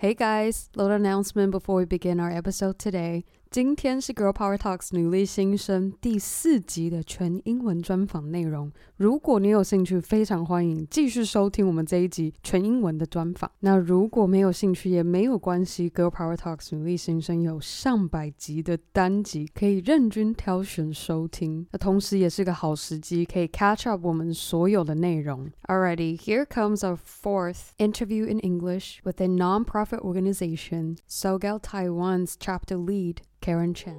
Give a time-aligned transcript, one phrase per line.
[0.00, 3.22] Hey guys, little announcement before we begin our episode today.
[3.50, 8.70] 今天是 Girl Power Talks 女力新生第四集的全英文专访内容。
[8.96, 13.50] 如果你有兴趣，非常欢迎继续收听我们这一集全英文的专访。
[13.58, 21.66] 那如果没有兴趣也没有关系，Girl Power Talks 女力新生有上百集的单集可以任君挑选收听。
[21.72, 25.50] 那同时也是个好时机，可以 catch up 我们所有的内容。
[25.66, 33.16] Alrighty, here comes our fourth interview in English with a non-profit organization, Sogal Taiwan's chapter lead.
[33.40, 33.98] Caren Chen.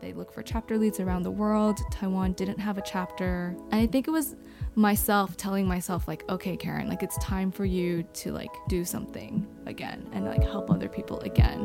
[0.00, 1.78] They look for chapter leads around the world.
[1.92, 3.56] Taiwan didn't have a chapter.
[3.70, 4.34] And I think it was
[4.74, 9.46] myself telling myself like, okay, Caren, like it's time for you to like do something
[9.66, 11.60] again and like help other people again.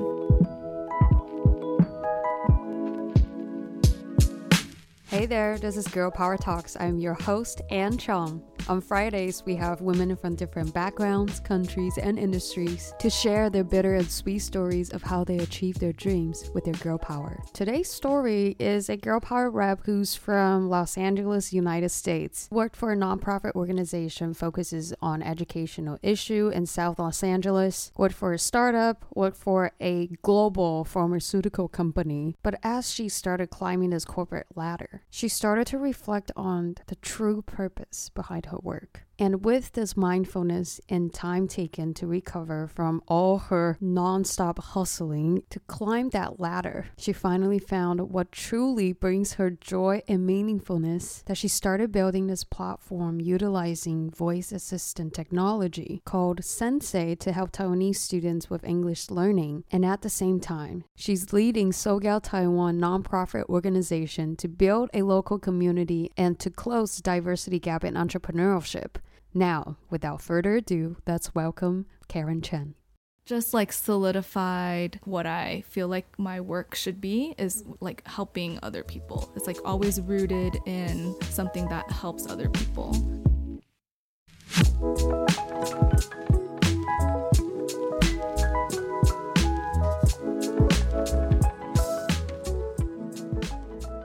[5.08, 6.77] Hey there, this is Girl Power Talks.
[6.80, 8.41] I'm your host, Ann Chong.
[8.71, 13.96] On Fridays, we have women from different backgrounds, countries, and industries to share their bitter
[13.96, 17.43] and sweet stories of how they achieved their dreams with their girl power.
[17.51, 22.48] Today's story is a girl power rep who's from Los Angeles, United States.
[22.49, 27.91] Worked for a nonprofit organization focuses on educational issue in South Los Angeles.
[27.98, 32.37] Worked for a startup, worked for a global pharmaceutical company.
[32.41, 37.41] But as she started climbing this corporate ladder, she started to reflect on the true
[37.41, 39.05] purpose behind her work.
[39.22, 45.60] And with this mindfulness and time taken to recover from all her nonstop hustling to
[45.60, 51.48] climb that ladder, she finally found what truly brings her joy and meaningfulness that she
[51.48, 58.64] started building this platform utilizing voice assistant technology called Sensay to help Taiwanese students with
[58.64, 59.66] English learning.
[59.72, 65.38] And at the same time, she's leading Sogal Taiwan nonprofit organization to build a local
[65.38, 68.96] community and to close diversity gap in entrepreneurship.
[69.34, 72.75] Now, without further ado, let's welcome Caren Chen.
[73.25, 78.84] Just like solidified what I feel like my work should be is like helping other
[78.84, 79.31] people.
[79.38, 82.92] It's like always rooted in something that helps other people.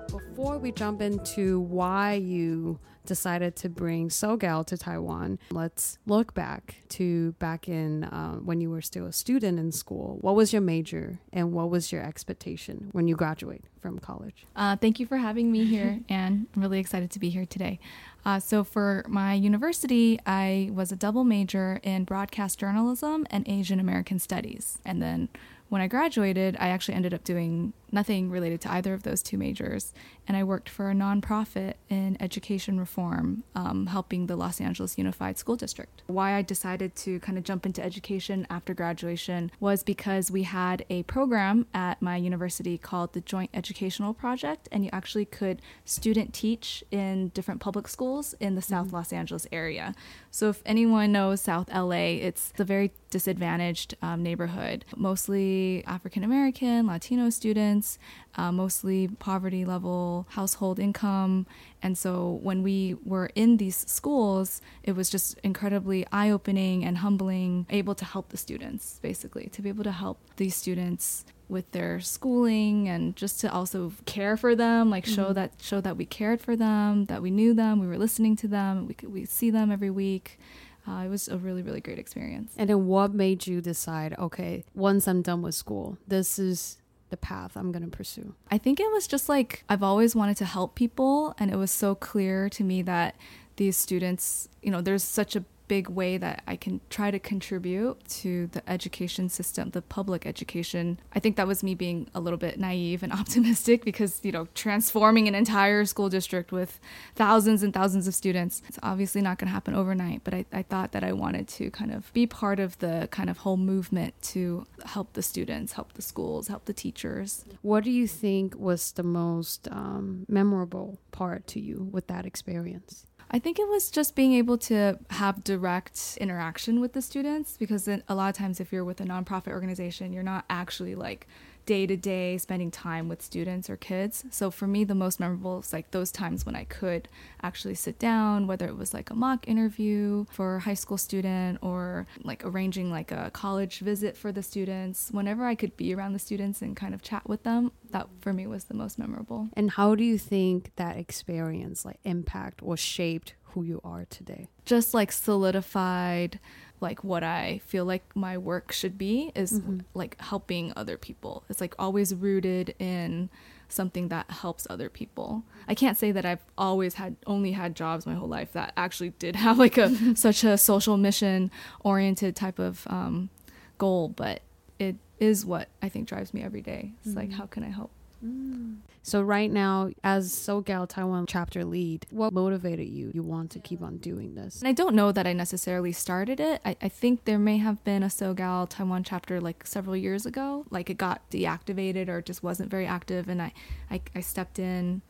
[0.09, 6.77] Before we jump into why you decided to bring Sogal to Taiwan, let's look back
[6.91, 10.19] to back in uh, when you were still a student in school.
[10.21, 14.47] What was your major and what was your expectation when you graduate from college?
[14.55, 17.79] Uh, thank you for having me here, and I'm really excited to be here today.
[18.25, 23.79] Uh, so, for my university, I was a double major in broadcast journalism and Asian
[23.79, 24.79] American studies.
[24.85, 25.29] And then
[25.69, 29.39] when I graduated, I actually ended up doing nothing related to either of those two
[29.39, 29.93] majors.
[30.29, 35.39] And I worked for a nonprofit in education reform, um, helping the Los Angeles Unified
[35.39, 36.03] School District.
[36.07, 40.85] Why I decided to kind of jump into education after graduation was because we had
[40.91, 46.35] a program at my university called the Joint Educational Project, and you actually could student
[46.35, 49.95] teach in different public schools in the South Los Angeles area.
[50.31, 56.87] So, if anyone knows South LA, it's a very disadvantaged um, neighborhood, mostly African American,
[56.87, 57.99] Latino students,
[58.37, 61.47] uh, mostly poverty level household income.
[61.83, 66.99] And so when we were in these schools, it was just incredibly eye opening and
[66.99, 71.71] humbling, able to help the students, basically, to be able to help these students with
[71.71, 75.35] their schooling and just to also care for them like show Mhm.
[75.35, 78.49] that show that we cared for them that we knew them we were listening to
[78.49, 80.41] them we could we see them every week
[80.89, 84.65] uh, it was a really really great experience And then what made you decide, okay,
[84.75, 86.79] once I'm done with school, this is
[87.11, 88.35] the path I'm going to pursue?
[88.51, 91.71] I think it was just like I've always wanted to help people, and it was
[91.71, 93.17] so clear to me that
[93.57, 98.07] these students, you know, there's such a big way that I can try to contribute
[98.09, 100.99] to the education system, the public education.
[101.15, 104.49] I think that was me being a little bit naive and optimistic because, you know,
[104.55, 106.79] transforming an entire school district with
[107.15, 110.23] thousands and thousands of students, it's obviously not going to happen overnight.
[110.25, 113.31] But I, I thought that I wanted to kind of be part of the kind
[113.31, 117.45] of whole movement to help the students, help the schools, help the teachers.
[117.63, 123.07] What do you think was the most um, memorable part to you with that experience?
[123.31, 127.89] I think it was just being able to have direct interaction with the students because
[127.89, 131.27] a lot of times if you're with a nonprofit organization, you're not actually like
[131.67, 134.25] day to day spending time with students or kids.
[134.31, 137.09] So for me, the most memorable is like those times when I could
[137.43, 141.59] actually sit down, whether it was like a mock interview for a high school student
[141.63, 145.09] or like arranging like a college visit for the students.
[145.11, 148.33] Whenever I could be around the students and kind of chat with them, that for
[148.33, 149.49] me was the most memorable.
[149.55, 154.49] And how do you think that experience like impact or shaped who you are today?
[154.65, 156.41] Just like solidified
[156.81, 159.79] like what I feel like my work should be is mm-hmm.
[159.95, 161.45] like helping other people.
[161.49, 163.31] It's like always rooted in
[163.69, 165.43] something that helps other people.
[165.67, 169.11] I can't say that I've always had only had jobs my whole life that actually
[169.11, 171.51] did have like a such a social mission
[171.81, 173.31] oriented type of um,
[173.79, 174.43] goal, but
[174.79, 176.93] it is what I think drives me every day.
[176.99, 177.19] It's mm-hmm.
[177.19, 177.91] like how can I help?
[178.25, 178.79] Mm.
[179.03, 183.13] So right now, as SoGal Taiwan chapter lead, what motivated you?
[183.15, 184.61] You want to keep on doing this?
[184.61, 186.61] And I don't know that I necessarily started it.
[186.65, 190.67] I, I think there may have been a SoGal Taiwan chapter like several years ago.
[190.71, 193.53] Like it got deactivated or just wasn't very active, and I
[193.91, 195.03] I, I stepped in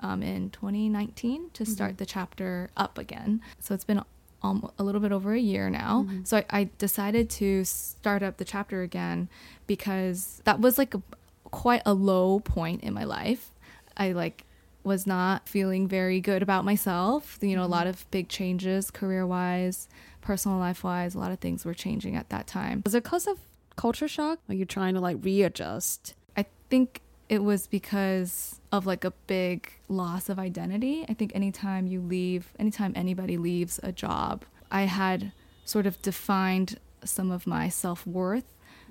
[0.00, 1.96] um, in 2019 to start mm-hmm.
[1.98, 3.40] the chapter up again.
[3.60, 4.02] So it's been
[4.44, 6.04] um, a little bit over a year now.
[6.06, 6.24] Mm-hmm.
[6.24, 9.28] So I, I, decided to start up the chapter again
[9.66, 11.02] because that was like a,
[11.46, 13.50] quite a low point in my life.
[13.96, 14.44] I like
[14.82, 17.38] was not feeling very good about myself.
[17.40, 17.72] You know, mm-hmm.
[17.72, 19.88] a lot of big changes career wise,
[20.20, 22.82] personal life wise, a lot of things were changing at that time.
[22.84, 23.38] Was it because of
[23.76, 24.40] culture shock?
[24.48, 26.14] Are you trying to like readjust?
[26.36, 31.04] I think it was because of like a big loss of identity.
[31.08, 35.32] I think anytime you leave, anytime anybody leaves a job, I had
[35.64, 38.44] sort of defined some of my self worth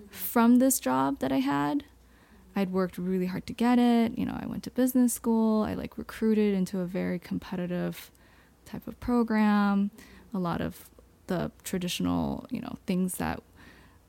[0.09, 1.83] from this job that I had.
[2.56, 4.18] I'd worked really hard to get it.
[4.18, 5.63] You know, I went to business school.
[5.63, 8.12] I like recruited into a very competitive
[8.65, 9.91] type of program.
[10.33, 10.89] A lot of
[11.27, 13.41] the traditional, you know, things that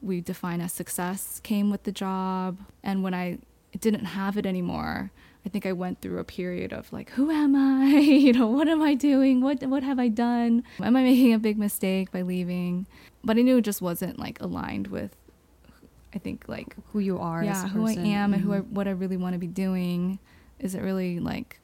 [0.02, 2.58] we define as success came with the job.
[2.82, 3.38] And when I
[3.78, 5.10] didn't have it anymore,
[5.44, 7.86] I think I went through a period of like, who am I?
[7.98, 9.40] you know, what am I doing?
[9.40, 10.64] What what have I done?
[10.80, 12.86] Am I making a big mistake by leaving?
[13.22, 15.16] But I knew it just wasn't like aligned with
[16.14, 18.34] I think like who you are, yeah, who I am, mm-hmm.
[18.34, 20.18] and who I, what I really want to be doing.
[20.60, 21.60] Is it really like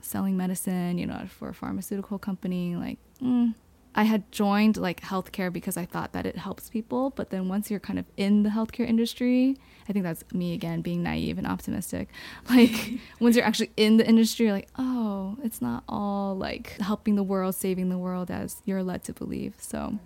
[0.00, 2.76] selling medicine, you know, for a pharmaceutical company?
[2.76, 3.54] Like, mm.
[3.94, 7.70] I had joined like healthcare because I thought that it helps people, but then once
[7.70, 9.56] you're kind of in the healthcare industry,
[9.88, 12.08] I think that's me again being naive and optimistic.
[12.48, 17.16] Like once you're actually in the industry, you're like, oh, it's not all like helping
[17.16, 19.54] the world, saving the world as you're led to believe.
[19.58, 19.98] So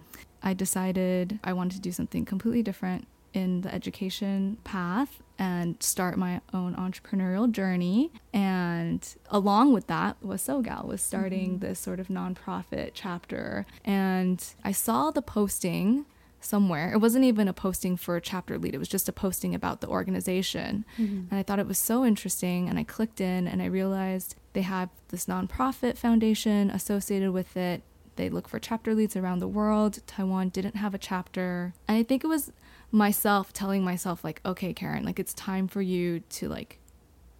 [0.42, 6.18] I decided I wanted to do something completely different in the education path and start
[6.18, 8.10] my own entrepreneurial journey.
[8.32, 11.66] And along with that was SoGal, was starting mm-hmm.
[11.66, 13.66] this sort of nonprofit chapter.
[13.84, 16.06] And I saw the posting
[16.40, 16.92] somewhere.
[16.92, 19.80] It wasn't even a posting for a chapter lead, it was just a posting about
[19.80, 20.84] the organization.
[20.98, 21.28] Mm-hmm.
[21.30, 22.68] And I thought it was so interesting.
[22.68, 27.82] And I clicked in and I realized they have this nonprofit foundation associated with it.
[28.16, 30.00] They look for chapter leads around the world.
[30.06, 31.74] Taiwan didn't have a chapter.
[31.88, 32.52] And I think it was
[32.92, 36.79] myself telling myself like okay caren like it's time for you to like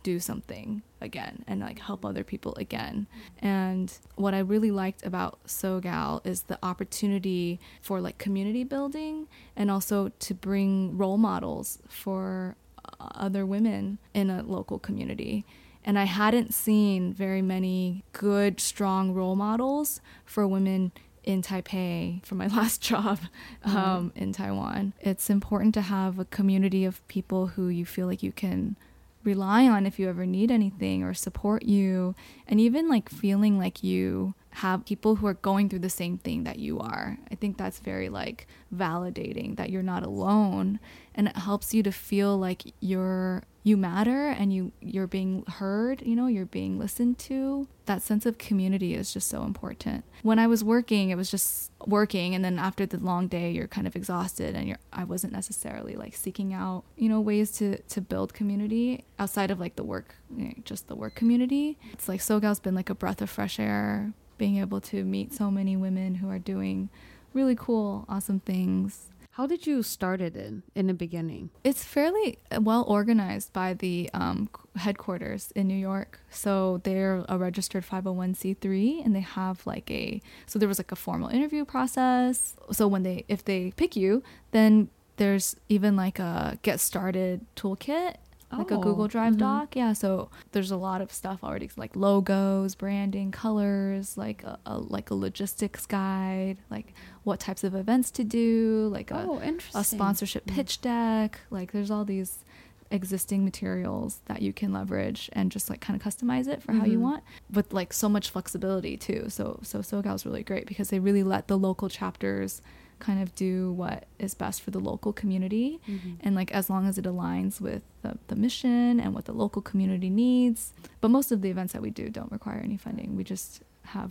[0.02, 3.06] do something again and like help other people again
[3.40, 9.26] and what i really liked about sogal is the opportunity for like community building
[9.56, 12.56] and also to bring role models for
[13.00, 15.44] other women in a local community
[15.84, 20.92] and i hadn't seen very many good strong role models for women
[21.22, 23.18] in Taipei for my last job
[23.62, 24.18] um, mm-hmm.
[24.18, 24.94] in Taiwan.
[25.00, 28.76] It's important to have a community of people who you feel like you can
[29.24, 32.14] rely on if you ever need anything or support you,
[32.46, 36.44] and even like feeling like you have people who are going through the same thing
[36.44, 37.18] that you are.
[37.30, 40.80] I think that's very like validating that you're not alone
[41.14, 46.00] and it helps you to feel like you're you matter and you you're being heard
[46.00, 47.68] you know you're being listened to.
[47.86, 50.04] That sense of community is just so important.
[50.22, 53.68] When i was working it was just working and then after the long day you're
[53.68, 57.78] kind of exhausted and you're i wasn't necessarily like seeking out you know ways to
[57.82, 61.78] to build community outside of like the work you know, just the work community.
[61.92, 65.50] It's like sogal's been like a breath of fresh air being able to meet so
[65.50, 66.88] many women who are doing
[67.34, 71.48] really cool awesome things how did you start it in in the beginning?
[71.64, 76.20] It's fairly well organized by the um, headquarters in New York.
[76.30, 80.96] So they're a registered 501c3 and they have like a so there was like a
[80.96, 82.54] formal interview process.
[82.72, 88.16] So when they if they pick you, then there's even like a get started toolkit
[88.58, 89.40] like a Google oh, Drive mm-hmm.
[89.40, 89.76] doc.
[89.76, 94.78] Yeah, so there's a lot of stuff already, like logos, branding, colors, like a, a,
[94.78, 99.40] like a logistics guide, like what types of events to do, like a, oh,
[99.74, 100.54] a sponsorship mm.
[100.54, 101.40] pitch deck.
[101.50, 102.44] Like there's all these
[102.90, 106.80] existing materials that you can leverage and just like kind of customize it for mm-hmm.
[106.80, 107.02] how you mm-hmm.
[107.02, 109.26] want with like so much flexibility too.
[109.28, 112.60] So so SoGal is really great because they really let the local chapters
[113.00, 116.12] kind of do what is best for the local community mm-hmm.
[116.20, 119.62] and like as long as it aligns with the, the mission and what the local
[119.62, 123.24] community needs but most of the events that we do don't require any funding we
[123.24, 124.10] just have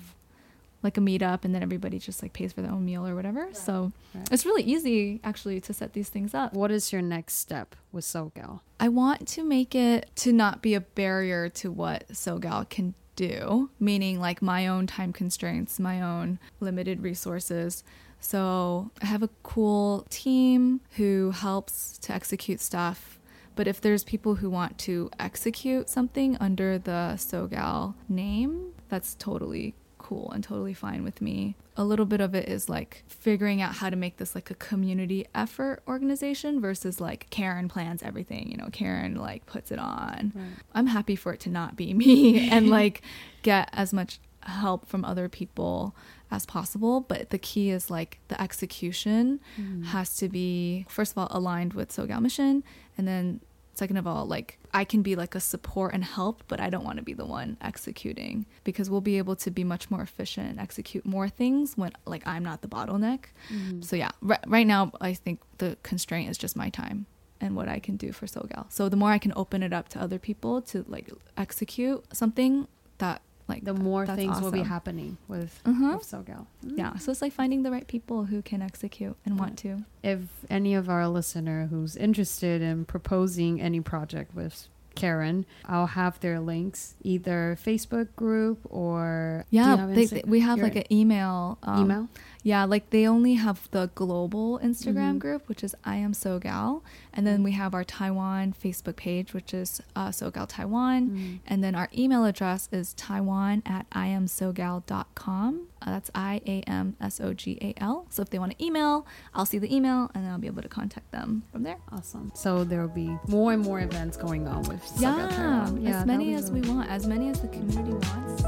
[0.82, 3.46] like a meetup and then everybody just like pays for their own meal or whatever.
[3.46, 3.58] Right.
[3.58, 4.28] So Right.
[4.32, 6.54] it's really easy actually to set these things up.
[6.54, 8.62] What is your next step with SoGal?
[8.80, 13.70] I want to make it to not be a barrier to what SoGal can do,
[13.80, 17.84] meaning like my own time constraints, my own limited resources.
[18.20, 23.20] So I have a cool team who helps to execute stuff.
[23.56, 29.76] But if there's people who want to execute something under the SoGal name, that's totally
[29.98, 31.56] cool and totally fine with me.
[31.78, 34.56] A little bit of it is like figuring out how to make this like a
[34.56, 40.32] community effort organization versus like Caren plans everything, you know, Caren like puts it on.
[40.36, 40.46] Right.
[40.74, 43.02] I'm happy for it to not be me and like
[43.44, 45.96] get as much help from other people
[46.32, 47.02] as possible.
[47.02, 49.84] But the key is like the execution Mm-hmm.
[49.84, 52.64] has to be, first of all, aligned with SoGal mission.
[52.98, 53.40] And then,
[53.74, 56.84] second of all, like I can be like a support and help, but I don't
[56.84, 60.50] want to be the one executing because we'll be able to be much more efficient
[60.50, 63.26] and execute more things when like I'm not the bottleneck.
[63.54, 63.82] Mm-hmm.
[63.82, 67.06] So, yeah, right, right now, I think the constraint is just my time
[67.42, 68.66] and what I can do for SoGal.
[68.70, 72.68] So the more I can open it up to other people to like execute something
[72.98, 75.96] that like The more things will be happening with, Mhm.
[75.98, 76.46] with SoGal.
[76.64, 79.84] Yeah, so it's like finding the right people who can execute and want to.
[80.04, 86.20] If any of our listener who's interested in proposing any project with Caren, I'll have
[86.20, 90.92] their links, either Facebook group or Yeah, have they, they- we have your like an
[90.92, 91.58] email.
[91.64, 92.08] um, email.
[92.42, 95.20] Yeah, like they only have the global Instagram Mhm.
[95.20, 96.82] group, which is I am SoGal,
[97.14, 101.40] and then we have our Taiwan Facebook page, which is uh, SoGal Taiwan, Mm.
[101.48, 105.68] and then our email address is Taiwan at iamsogal.com.
[105.82, 108.06] Uh, that's I A M S O G A L.
[108.10, 110.62] So if they want to email, I'll see the email and then I'll be able
[110.62, 111.78] to contact them from there.
[111.92, 112.32] Awesome.
[112.36, 115.88] So there will be more and more events going on with SoGal Yeah, Taiwan.
[115.88, 118.44] as many as we really- want, as many as the community wants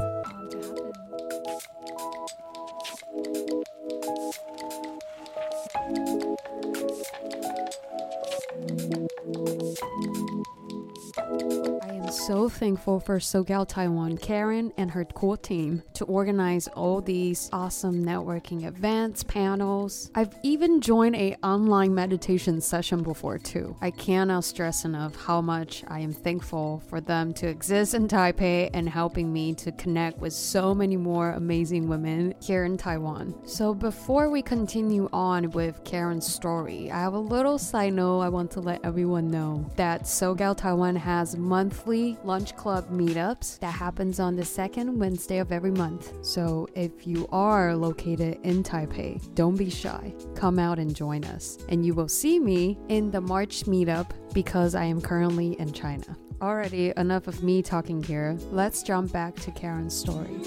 [12.32, 18.02] so thankful for SoGal Taiwan, Caren, and her cool team to organize all these awesome
[18.02, 20.10] networking events, panels.
[20.14, 23.76] I've even joined a online meditation session before too.
[23.82, 28.70] I cannot stress enough how much I am thankful for them to exist in Taipei
[28.72, 33.34] and helping me to connect with so many more amazing women here in Taiwan.
[33.46, 38.30] So before we continue on with Caren's story, I have a little side note I
[38.30, 44.20] want to let everyone know that SoGal Taiwan has monthly lunch club meetups that happens
[44.20, 46.12] on the second Wednesday of every month.
[46.24, 50.14] So if you are located in Taipei, don't be shy.
[50.34, 51.58] Come out and join us.
[51.68, 56.16] And you will see me in the March meetup because I am currently in China.
[56.38, 58.36] Alrighty, enough of me talking here.
[58.50, 60.40] Let's jump back to Caren's story.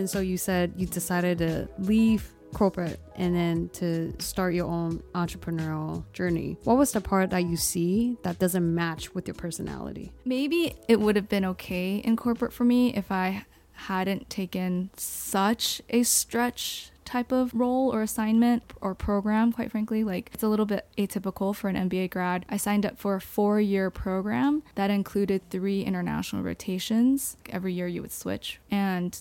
[0.00, 5.02] And so you said you decided to leave corporate and then to start your own
[5.14, 6.56] entrepreneurial journey.
[6.64, 10.10] What was the part that you see that doesn't match with your personality?
[10.24, 15.82] Maybe it would have been okay in corporate for me if I hadn't taken such
[15.90, 20.04] a stretch type of role or assignment or program, quite frankly.
[20.04, 22.46] Like, it's a little bit atypical for an MBA grad.
[22.48, 27.36] I signed up for a four year program that included three international rotations.
[27.50, 28.60] Every year you would switch.
[28.70, 29.20] And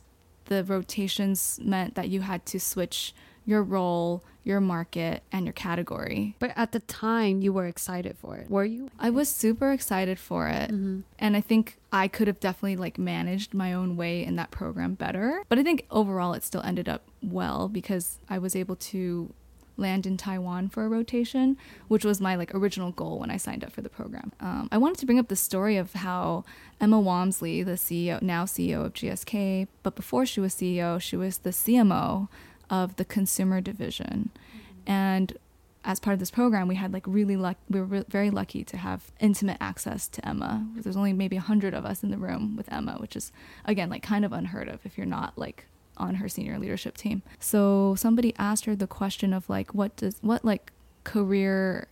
[0.49, 3.13] the rotations meant that you had to switch
[3.45, 6.35] your role, your market, and your category.
[6.37, 8.49] But at the time, you were excited for it.
[8.49, 8.89] Were you?
[8.99, 10.69] I was super excited for it.
[10.71, 11.03] Mhm.
[11.17, 14.93] And I think I could have definitely like managed my own way in that program
[14.93, 15.41] better.
[15.49, 19.33] But I think overall it still ended up well because I was able to
[19.79, 21.57] land in Taiwan for a rotation,
[21.87, 24.31] which was my like original goal when I signed up for the program.
[24.39, 26.43] Um, I wanted to bring up the story of how
[26.79, 31.39] Emma Walmsley, the CEO, now CEO of GSK, but before she was CEO, she was
[31.39, 32.27] the CMO
[32.69, 34.29] of the consumer division,
[34.85, 35.37] and
[35.85, 37.57] as part of this program, we had like really luck.
[37.69, 40.67] We were re- very lucky to have intimate access to Emma.
[40.75, 43.31] There's only maybe a hundred of us in the room with Emma, which is
[43.65, 45.65] again like kind of unheard of if you're not like
[45.99, 47.21] on her senior leadership team.
[47.39, 50.71] So somebody asked her the question of like, what does what like
[51.03, 51.87] career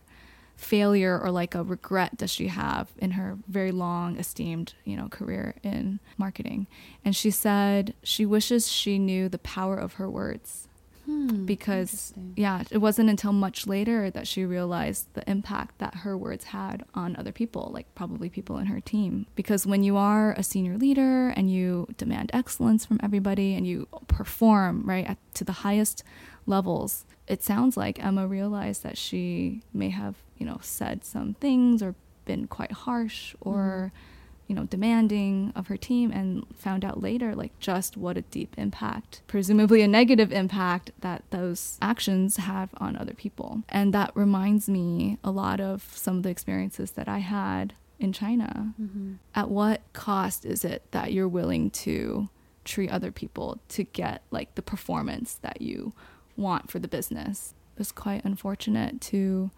[0.56, 5.08] failure or like a regret does she have in her very long esteemed you know
[5.08, 6.66] career in marketing
[7.04, 10.66] and she said she wishes she knew the power of her words
[11.08, 16.18] Hmm, because yeah it wasn't until much later that she realized the impact that her
[16.18, 20.32] words had on other people like probably people in her team because when you are
[20.32, 25.44] a senior leader and you demand excellence from everybody and you perform right at, to
[25.44, 26.04] the highest
[26.44, 31.82] levels it sounds like Emma realized that she may have, you know, said some things
[31.82, 34.17] or been quite harsh or, mm-hmm.
[34.48, 38.54] You know, demanding of her team and found out later, like, just what a deep
[38.56, 43.62] impact, presumably a negative impact that those actions have on other people.
[43.68, 48.12] And that reminds me a lot of some of the experiences that I had in
[48.12, 48.72] China.
[48.80, 49.14] Mm-hmm.
[49.34, 52.30] At what cost is it that you're willing to
[52.64, 55.92] treat other people to get like the performance that you
[56.36, 57.54] want for the business?
[57.76, 59.50] It was quite unfortunate to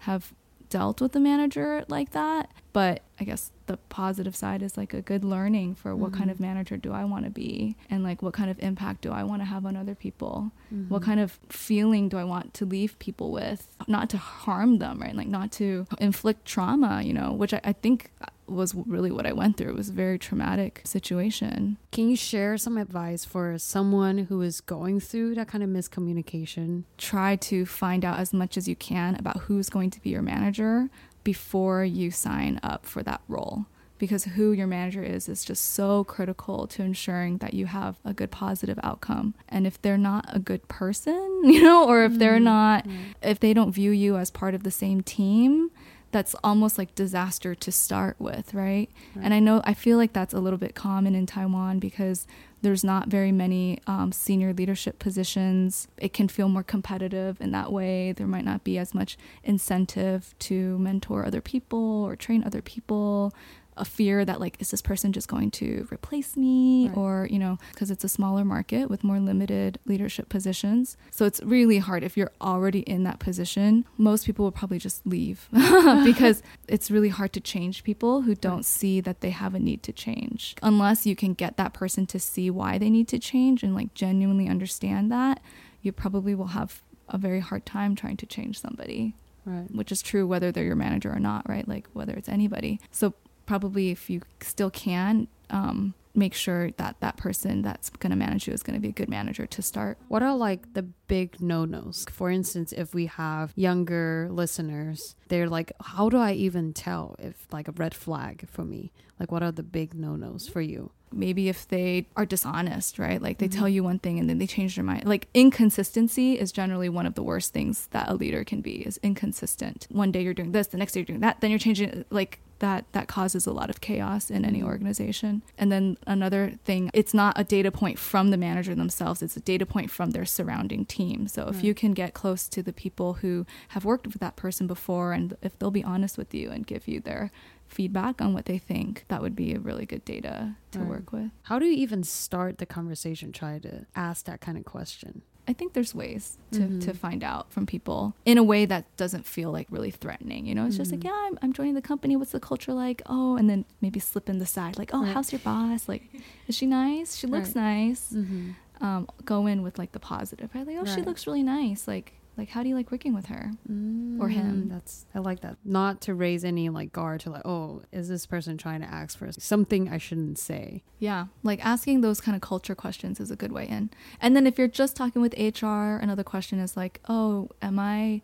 [0.00, 0.34] have
[0.70, 2.50] dealt with a manager like that.
[2.72, 6.18] But I guess the positive side is like a good learning for what mm-hmm.
[6.18, 9.12] kind of manager do I want to be and like what kind of impact do
[9.12, 10.50] I want to have on other people?
[10.74, 10.92] Mm-hmm.
[10.92, 13.68] What kind of feeling do I want to leave people with?
[13.86, 15.14] Not to harm them, right?
[15.14, 18.10] Like not to inflict trauma, you know, which I, I think
[18.46, 19.70] was really what I went through.
[19.70, 21.78] It was a very traumatic situation.
[21.92, 26.84] Can you share some advice for someone who is going through that kind of miscommunication?
[26.98, 30.22] Try to find out as much as you can about who's going to be your
[30.22, 30.90] manager
[31.24, 33.66] before you sign up for that role.
[33.96, 38.12] Because who your manager is is just so critical to ensuring that you have a
[38.12, 39.34] good positive outcome.
[39.48, 42.44] And if they're not a good person, you know, or if they're mm-hmm.
[42.44, 42.86] not,
[43.22, 45.70] if they don't view you as part of the same team,
[46.14, 48.88] that's almost like disaster to start with, right?
[49.14, 49.24] right?
[49.24, 52.26] And I know I feel like that's a little bit common in Taiwan because
[52.64, 55.86] there's not very many um, senior leadership positions.
[55.98, 58.12] It can feel more competitive in that way.
[58.12, 63.34] There might not be as much incentive to mentor other people or train other people
[63.76, 66.96] a fear that like is this person just going to replace me right.
[66.96, 71.42] or you know because it's a smaller market with more limited leadership positions so it's
[71.42, 75.48] really hard if you're already in that position most people will probably just leave
[76.04, 78.64] because it's really hard to change people who don't right.
[78.64, 82.18] see that they have a need to change unless you can get that person to
[82.18, 85.40] see why they need to change and like genuinely understand that
[85.82, 89.14] you probably will have a very hard time trying to change somebody
[89.46, 89.70] Right.
[89.70, 91.66] Which is true whether they're your manager or not, right?
[91.68, 92.80] Like whether it's anybody.
[92.90, 93.14] So
[93.46, 98.46] probably if you still can um, make sure that that person that's going to manage
[98.46, 99.98] you is going to be a good manager to start.
[100.08, 102.06] What are like the big no nos?
[102.10, 107.46] For instance, if we have younger listeners, they're like, how do I even tell if
[107.52, 108.92] like a red flag for me?
[109.18, 110.90] Like, what are the big no nos for you?
[111.12, 113.22] Maybe if they are dishonest, right?
[113.22, 113.58] Like they mm-hmm.
[113.58, 115.06] tell you one thing and then they change their mind.
[115.06, 118.98] Like inconsistency is generally one of the worst things that a leader can be is
[119.02, 119.86] inconsistent.
[119.90, 122.40] One day you're doing this, the next day you're doing that, then you're changing like
[122.64, 125.42] that that causes a lot of chaos in any organization.
[125.58, 129.40] And then another thing, it's not a data point from the manager themselves, it's a
[129.40, 131.28] data point from their surrounding team.
[131.28, 134.66] So if you can get close to the people who have worked with that person
[134.66, 137.30] before and if they'll be honest with you and give you their
[137.68, 140.88] feedback on what they think, that would be a really good data to right.
[140.88, 141.30] work with.
[141.42, 143.30] How do you even start the conversation?
[143.30, 145.22] Try to ask that kind of question.
[145.46, 146.78] I think there's ways to, mm-hmm.
[146.80, 150.46] to find out from people in a way that doesn't feel like really threatening.
[150.46, 150.80] You know, it's mm-hmm.
[150.80, 151.08] just like, mm-hmm.
[151.08, 152.16] yeah, I'm, I'm joining the company.
[152.16, 153.02] What's the culture like?
[153.06, 155.12] Oh, and then maybe slip in the side, like, oh, right.
[155.12, 155.88] how's your boss?
[155.88, 156.02] Like,
[156.48, 157.16] is she nice?
[157.16, 157.62] She looks right.
[157.62, 158.12] nice.
[158.12, 158.50] Mm-hmm.
[158.80, 160.66] Um, go in with like the positive, right?
[160.66, 160.94] Like, oh, right.
[160.94, 161.86] she looks really nice.
[161.86, 163.52] Like, like how do you like working with her?
[163.70, 164.68] Mm, or him?
[164.68, 165.56] that's i like that.
[165.64, 169.18] Not to raise any like guard to like oh is this person trying to ask
[169.18, 170.82] for something i shouldn't say?
[170.98, 171.26] Yeah.
[171.42, 173.90] Like asking those kind of culture questions is a good way in.
[174.20, 178.22] And then if you're just talking with hr another question is like oh am i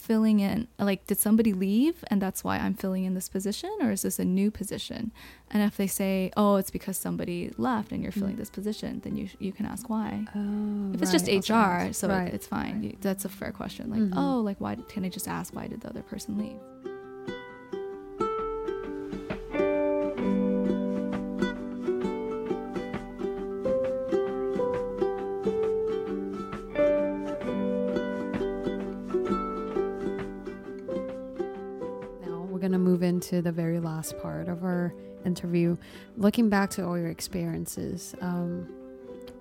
[0.00, 3.90] filling in like did somebody leave and that's why i'm filling in this position or
[3.90, 5.12] is this a new position
[5.50, 8.38] and if they say oh it's because somebody left and you're filling mm.
[8.38, 11.92] this position then you you can ask why oh, if it's right, just hr okay.
[11.92, 12.32] so right.
[12.32, 13.00] it's fine right.
[13.00, 14.18] that's a fair question like mm-hmm.
[14.18, 16.60] oh like why can i just ask why did the other person leave
[33.30, 34.92] into the very last part of our
[35.24, 35.76] interview,
[36.16, 38.68] looking back to all your experiences, um,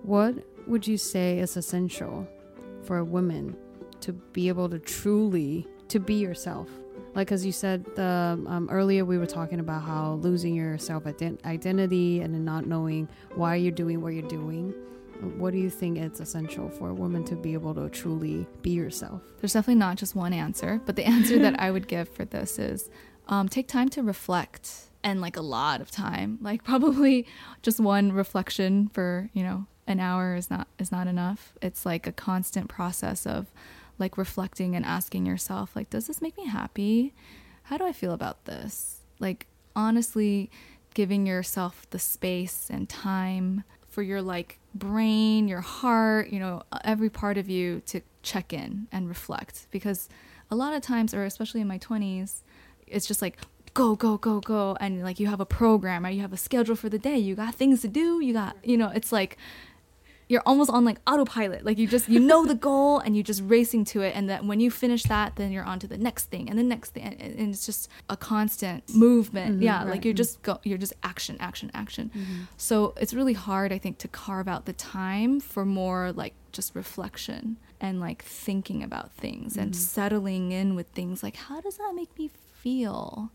[0.04, 0.36] what
[0.68, 2.28] would you say is essential
[2.84, 3.56] for a woman
[4.02, 6.70] to be able to truly to be yourself?
[7.16, 11.06] Like, as you said the, um, earlier, we were talking about how losing your self
[11.06, 14.74] ident- identity and not knowing why you're doing what you're doing.
[15.38, 18.70] What do you think it's essential for a woman to be able to truly be
[18.70, 19.22] yourself?
[19.42, 22.58] There's definitely not just one answer, but the answer that I would give for this
[22.58, 22.90] is
[23.30, 26.38] um, take time to reflect and like a lot of time.
[26.50, 27.26] Like probably
[27.62, 31.54] just one reflection for you know an hour is not is not enough.
[31.62, 33.52] It's like a constant process of
[33.98, 37.14] like reflecting and asking yourself like does this make me happy?
[37.64, 39.02] How do i feel about this?
[39.20, 40.50] Like honestly
[40.96, 47.10] giving yourself the space and time for your like brain, your heart, you know, every
[47.10, 49.68] part of you to check in and reflect.
[49.72, 50.10] Because
[50.52, 52.42] a lot of times or especially in my 20s,
[52.90, 53.38] it's just like
[53.74, 54.78] go go go go.
[54.80, 57.18] And like you have a program or you have a schedule for the day.
[57.18, 58.22] You got things to do.
[58.22, 59.38] You got you know it's like
[60.28, 61.66] you're almost on like autopilot.
[61.66, 64.16] Like you just you know the goal and you're just racing to it.
[64.16, 66.64] And that when you finish that then you're on to the next thing and the
[66.64, 67.04] next thing.
[67.04, 69.56] And, and it's just a constant movement.
[69.56, 69.90] Mm-hmm, yeah right.
[69.90, 72.12] like you're just go you're just action action action.
[72.16, 72.44] Mm-hmm.
[72.58, 76.76] so it's really hard i think to carve out the time for more like just
[76.76, 79.62] reflection and like thinking about things mm-hmm.
[79.62, 81.24] and settling in with things.
[81.24, 82.30] Like how does that make me
[82.62, 83.32] feel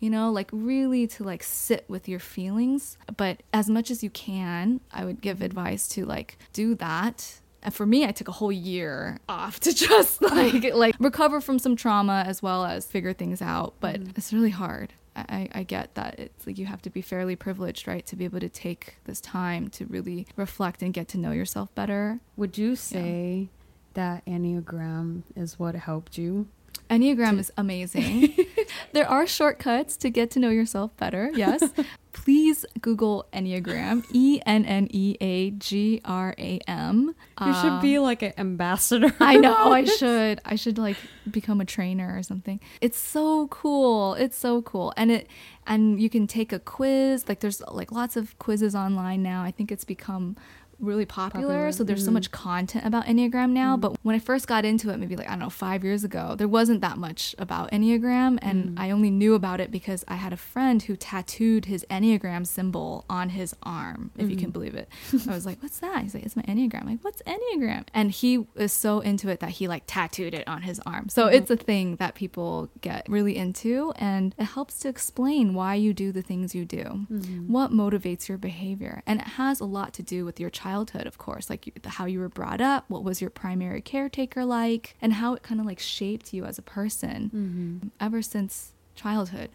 [0.00, 4.10] you know like really to like sit with your feelings but as much as you
[4.10, 8.32] can i would give advice to like do that and for me i took a
[8.32, 13.12] whole year off to just like like recover from some trauma as well as figure
[13.12, 14.16] things out but mm.
[14.18, 17.86] it's really hard I, I get that it's like you have to be fairly privileged,
[17.86, 21.30] right, to be able to take this time to really reflect and get to know
[21.30, 22.18] yourself better.
[22.36, 23.48] Would you say yeah.
[23.94, 26.48] that Enneagram is what helped you
[26.94, 28.36] Enneagram is amazing.
[28.92, 31.30] there are shortcuts to get to know yourself better.
[31.34, 31.62] Yes.
[32.12, 37.12] Please Google Enneagram, E N N E A G R A M.
[37.44, 39.12] You should be like an ambassador.
[39.20, 40.40] I know, I should.
[40.44, 40.96] I should like
[41.28, 42.60] become a trainer or something.
[42.80, 44.14] It's so cool.
[44.14, 44.92] It's so cool.
[44.96, 45.28] And it
[45.66, 47.28] and you can take a quiz.
[47.28, 49.42] Like there's like lots of quizzes online now.
[49.42, 50.36] I think it's become
[50.84, 51.72] really popular, popular.
[51.72, 52.06] so there's mm-hmm.
[52.06, 53.80] so much content about enneagram now mm-hmm.
[53.80, 56.34] but when i first got into it maybe like i don't know five years ago
[56.36, 58.78] there wasn't that much about enneagram and mm-hmm.
[58.78, 63.04] i only knew about it because i had a friend who tattooed his enneagram symbol
[63.08, 64.52] on his arm if you can mm-hmm.
[64.52, 64.88] believe it
[65.28, 68.10] i was like what's that he's like it's my enneagram I'm like what's enneagram and
[68.10, 71.36] he is so into it that he like tattooed it on his arm so mm-hmm.
[71.36, 75.92] it's a thing that people get really into and it helps to explain why you
[75.92, 77.52] do the things you do mm-hmm.
[77.52, 81.06] what motivates your behavior and it has a lot to do with your child childhood,
[81.06, 85.14] of course, like how you were brought up, what was your primary caretaker like, and
[85.14, 87.88] how it kind of like shaped you as a person mm-hmm.
[88.00, 89.50] ever since childhood,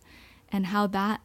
[0.52, 1.22] and how that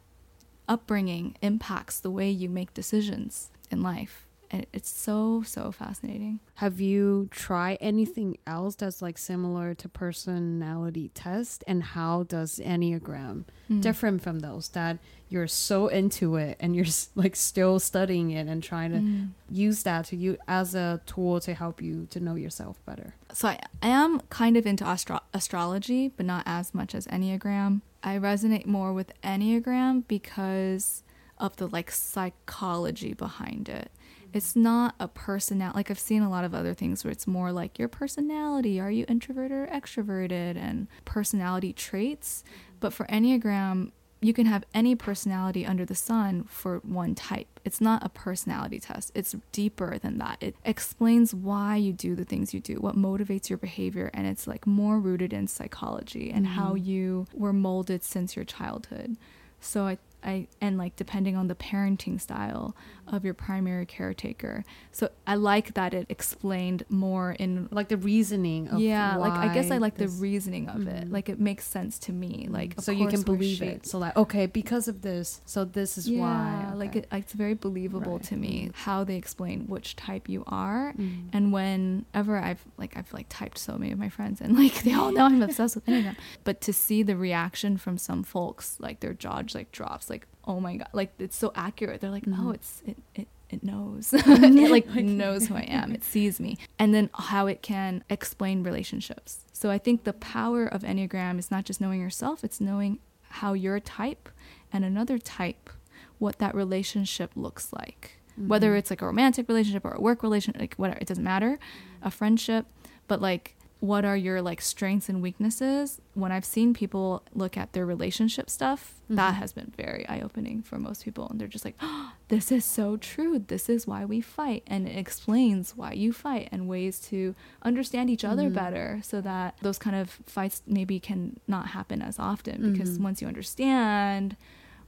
[0.68, 6.80] upbringing impacts the way you make decisions in life And it's so so fascinating have
[6.80, 13.80] you tried anything else that's like similar to personality test and how does enneagram mm.
[13.82, 18.62] different from those that you're so into it and you're like still studying it and
[18.62, 19.28] trying to mm.
[19.50, 23.48] use that to you as a tool to help you to know yourself better so
[23.48, 28.16] i, I am kind of into astro- astrology but not as much as enneagram i
[28.18, 31.02] resonate more with enneagram because
[31.38, 33.90] of the like psychology behind it
[34.34, 35.76] it's not a personality.
[35.76, 38.80] Like I've seen a lot of other things where it's more like your personality.
[38.80, 40.56] Are you introverted or extroverted?
[40.56, 42.42] And personality traits.
[42.80, 43.92] But for Enneagram,
[44.24, 47.60] you can have any personality under the sun for one type.
[47.62, 49.12] It's not a personality test.
[49.14, 50.38] It's deeper than that.
[50.40, 54.46] It explains why you do the things you do, what motivates your behavior, and it's
[54.46, 56.54] like more rooted in psychology and mm-hmm.
[56.54, 59.18] how you were molded since your childhood.
[59.60, 62.74] So I I and like depending on the parenting style
[63.06, 64.64] of your primary caretaker.
[64.90, 69.52] So I like that it explained more in like the reasoning of Yeah, like I
[69.52, 70.88] guess I like this, the reasoning of mm-hmm.
[70.88, 71.12] it.
[71.12, 72.48] Like it makes sense to me.
[72.50, 73.86] Like so you can believe it.
[73.86, 76.64] So like okay, because of this, so this is yeah, why.
[76.68, 76.76] Okay.
[76.76, 78.22] Like it, it's very believable right.
[78.24, 78.70] to me mm-hmm.
[78.74, 80.92] how they explain which type you are.
[80.92, 81.28] Mm-hmm.
[81.32, 84.94] And whenever I've like I've like typed so many of my friends and like they
[84.94, 86.16] all know I'm obsessed with Enneagram.
[86.44, 90.13] But to see the reaction from some folks, like their jaw like drops, like
[90.46, 92.00] oh my god, like it's so accurate.
[92.00, 92.48] They're like, mm-hmm.
[92.48, 94.12] oh, it's it it it knows.
[94.16, 95.92] it like knows who I am.
[95.92, 96.58] It sees me.
[96.78, 99.44] And then how it can explain relationships.
[99.52, 102.98] So I think the power of Enneagram is not just knowing yourself, it's knowing
[103.30, 104.28] how your type
[104.72, 105.70] and another type
[106.18, 108.18] what that relationship looks like.
[108.32, 108.48] Mm-hmm.
[108.48, 111.58] Whether it's like a romantic relationship or a work relationship, like whatever, it doesn't matter.
[112.02, 112.66] A friendship,
[113.06, 117.74] but like what are your like strengths and weaknesses when i've seen people look at
[117.74, 119.16] their relationship stuff mm-hmm.
[119.16, 122.64] that has been very eye-opening for most people and they're just like oh, this is
[122.64, 126.98] so true this is why we fight and it explains why you fight and ways
[126.98, 128.54] to understand each other mm-hmm.
[128.54, 132.72] better so that those kind of fights maybe can not happen as often mm-hmm.
[132.72, 134.34] because once you understand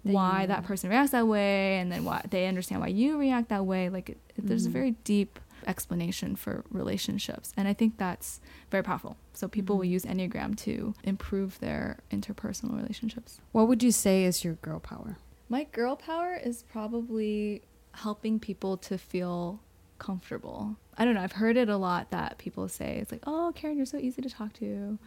[0.05, 3.67] why that person reacts that way and then why they understand why you react that
[3.67, 4.73] way like it, there's a mm-hmm.
[4.73, 7.53] very deep explanation for relationships.
[7.57, 9.17] And I think that's very powerful.
[9.33, 9.79] So people mm-hmm.
[9.81, 13.41] will use Enneagram to improve their interpersonal relationships.
[13.53, 15.19] What would you say is your girl power?
[15.49, 19.61] My girl power is probably helping people to feel
[19.99, 20.77] comfortable.
[20.99, 21.21] I don't know.
[21.21, 24.23] I've heard it a lot that people say it's like, "Oh, Caren, you're so easy
[24.23, 24.99] to talk to,"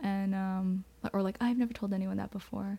[0.00, 2.78] and um, or like, "I've never told anyone that before."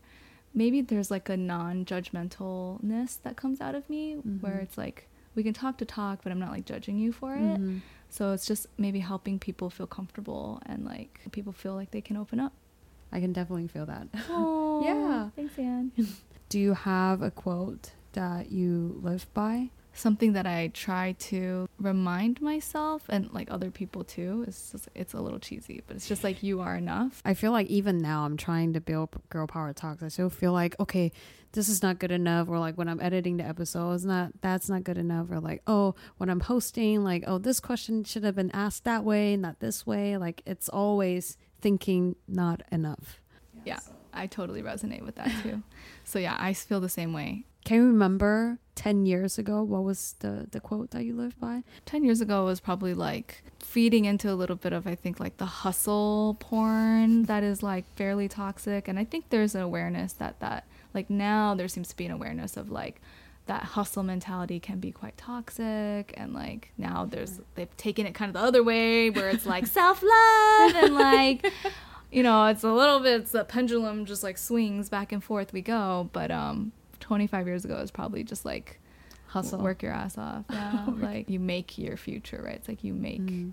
[0.53, 4.37] Maybe there's like a non-judgmentalness that comes out of me mm-hmm.
[4.37, 7.33] where it's like, we can talk to talk, but I'm not like judging you for
[7.35, 7.39] it.
[7.61, 7.81] Mhm.
[8.09, 12.17] So it's just maybe helping people feel comfortable and like people feel like they can
[12.17, 12.51] open up.
[13.11, 14.07] I can definitely feel that.
[14.29, 15.29] Oh, Yeah.
[15.35, 15.91] Thanks, Anne.
[16.49, 19.69] Do you have a quote that you live by?
[19.93, 24.45] Something that I try to remind myself and like other people too.
[24.47, 27.21] It's just, it's a little cheesy, but it's just like you are enough.
[27.25, 30.03] I feel like even now I'm trying to build girl power talks.
[30.03, 31.11] I still feel like okay,
[31.53, 34.83] this is not good enough, or like when I'm editing the episodes, not that's not
[34.83, 38.51] good enough, or like oh when I'm hosting, like oh this question should have been
[38.51, 40.17] asked that way, not this way.
[40.17, 43.19] Like it's always thinking not enough.
[43.65, 43.79] Yeah,
[44.13, 45.63] I totally resonate with that too.
[46.03, 47.45] so yeah, I feel the same way.
[47.65, 51.63] Can you remember ten years ago what was the the quote that you lived by?
[51.85, 55.37] 10 years ago was probably like feeding into a little bit of i think like
[55.37, 60.39] the hustle porn that is like fairly toxic and i think there's an awareness that
[60.39, 60.65] that
[60.97, 62.95] like now there seems to be an awareness of like
[63.45, 68.29] that hustle mentality can be quite toxic and like now there's they've taken it kind
[68.29, 71.39] of the other way where it's like self-love and like
[72.11, 75.53] you know it's a little bit it's a pendulum just like swings back and forth
[75.53, 76.09] we go.
[76.13, 78.79] But um 25 years ago is probably just like
[79.27, 79.59] Hustle.
[79.59, 80.43] work your ass off.
[80.51, 82.55] Yeah like you make your future right?
[82.55, 83.51] It's like you make Mm.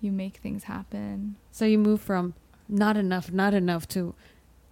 [0.00, 1.36] you make things happen.
[1.52, 2.34] So you move from
[2.68, 4.14] not enough, not enough to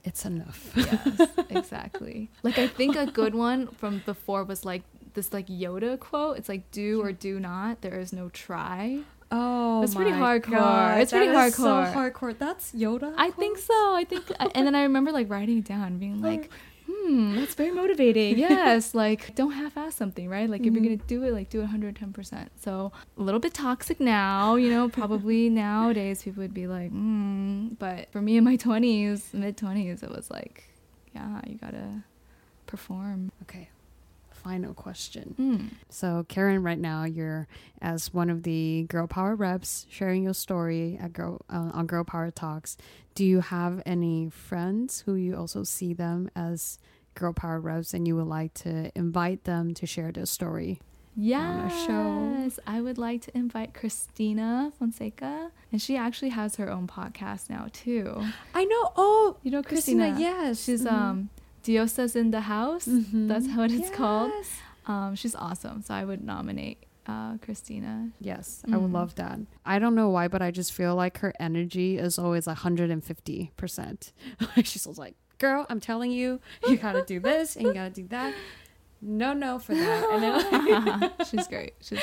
[0.04, 0.72] it's enough.
[0.76, 4.82] yes exactly like i think a good one from before was like
[5.14, 9.00] this like yoda quote it's like do or do not there is no try
[9.32, 10.50] Oh, It's pretty hardcore.
[10.58, 11.52] God, It's pretty hardcore.
[11.52, 12.36] So hardcore.
[12.36, 13.14] That's Yoda.
[13.16, 14.24] i think so i think
[14.56, 16.50] and then i remember like writing it down being like
[16.90, 20.98] hmm that's very motivating yes like don't half-ass something right like if you're Mhm.
[20.98, 24.88] gonna do it like do it 110% so a little bit toxic now you know
[24.88, 30.10] probably nowadays people would be like hmm but for me in my 20s mid-20s it
[30.10, 30.64] was like
[31.14, 32.02] yeah you gotta
[32.66, 33.68] perform Okay.
[34.42, 35.34] Final question.
[35.36, 35.66] Hmm.
[35.90, 37.46] So, Caren, right now you're
[37.82, 42.04] as one of the Girl Power reps, sharing your story at Girl uh, on Girl
[42.04, 42.76] Power Talks.
[43.14, 46.78] Do you have any friends who you also see them as
[47.14, 50.80] Girl Power reps, and you would like to invite them to share their story?
[51.16, 52.58] Yes.
[52.66, 57.66] I would like to invite Christina Fonseca, and she actually has her own podcast now
[57.72, 58.22] too.
[58.54, 58.92] I know.
[58.96, 60.10] Oh, You know Christina.
[60.12, 60.20] Christina?
[60.20, 60.92] yes, She's Mhm.
[60.92, 61.28] um
[61.62, 62.86] Diosa's in the house.
[62.86, 63.28] Mhm.
[63.28, 64.32] That's how it is called.
[64.86, 65.82] Um, she's awesome.
[65.82, 68.10] So I would nominate uh, Christina.
[68.20, 68.94] Yes, I would Mm.
[68.94, 69.38] love that.
[69.66, 74.12] I don't know why, but I just feel like her energy is always 150%.
[74.64, 78.06] She's always like, girl, I'm telling you, you gotta do this and you gotta do
[78.08, 78.34] that.
[79.02, 80.04] No, no for that.
[80.12, 81.74] And then, she's great.
[81.80, 81.98] She's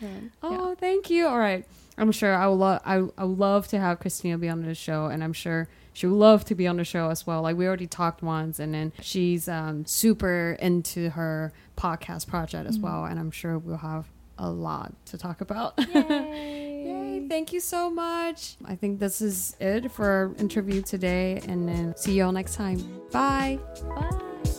[0.00, 0.30] great.
[0.42, 1.26] oh, thank you.
[1.28, 1.64] All right.
[1.98, 4.74] I'm sure I would love I, I would love to have Christina be on the
[4.74, 5.68] show and I'm sure
[5.98, 7.42] she would love to be on the show as well.
[7.42, 12.78] Like we already talked once and then she's um, super into her podcast project as
[12.78, 12.82] Mhm.
[12.82, 14.06] well and I'm sure we'll have
[14.38, 15.74] a lot to talk about.
[15.94, 16.84] Yay.
[16.86, 18.54] Yay, thank you so much.
[18.64, 22.54] I think this is it for our interview today, and then see you all next
[22.54, 22.78] time.
[23.10, 23.58] Bye.
[23.96, 24.54] Bye.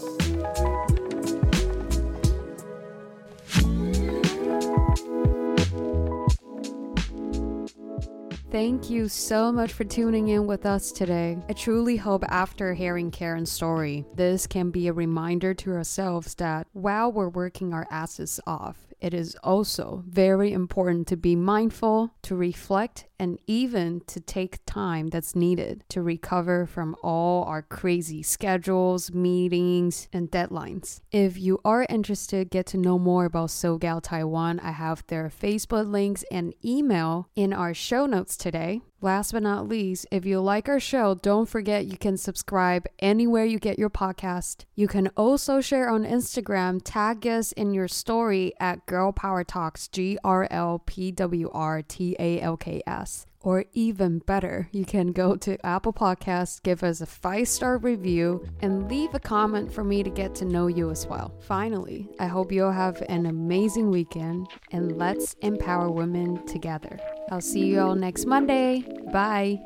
[8.52, 11.38] Thank you so much for tuning in with us today.
[11.48, 16.66] I truly hope after hearing Caren's story, this can be a reminder to ourselves that
[16.74, 22.36] while we're working our asses off, it is also very important to be mindful, to
[22.36, 29.12] reflect, and even to take time that's needed to recover from all our crazy schedules,
[29.12, 31.02] meetings, and deadlines.
[31.12, 34.60] If you are interested, get to know more about SoGal Taiwan.
[34.60, 38.82] I have their Facebook links and email in our show notes today.
[39.02, 43.46] Last but not least, if you like our show, don't forget you can subscribe anywhere
[43.46, 44.66] you get your podcast.
[44.76, 49.88] You can also share on Instagram, tag us in your story at Girl Power Talks,
[49.88, 53.26] G R L P W R T A L K S.
[53.42, 58.46] Or even better, you can go to Apple Podcasts, give us a five star review,
[58.62, 61.34] and leave a comment for me to get to know you as well.
[61.42, 67.00] Finally, I hope you'll have an amazing weekend and let's empower women together.
[67.32, 68.84] I'll see you all next Monday.
[69.14, 69.60] Bye.